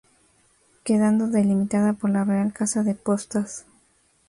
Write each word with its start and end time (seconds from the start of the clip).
Quedando 0.83 1.27
delimitada 1.27 1.93
por 1.93 2.09
la 2.09 2.23
Real 2.23 2.51
Casa 2.51 2.81
de 2.81 2.95
Postas. 2.95 3.65